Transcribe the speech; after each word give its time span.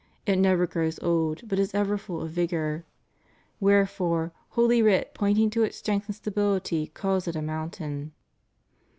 It 0.25 0.37
never 0.37 0.65
grows 0.65 0.97
old, 1.03 1.47
but 1.47 1.59
is 1.59 1.75
ever 1.75 1.95
full 1.95 2.23
of 2.23 2.31
vigor. 2.31 2.85
Wherefore 3.59 4.31
holy 4.49 4.81
writ 4.81 5.13
pointing 5.13 5.51
to 5.51 5.61
its 5.61 5.77
strength 5.77 6.07
and 6.07 6.15
stability 6.15 6.87
calls 6.87 7.27
it 7.27 7.35
a 7.35 7.41
mountain." 7.43 8.11